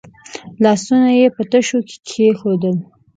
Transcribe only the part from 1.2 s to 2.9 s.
په تشو کې کېښودل.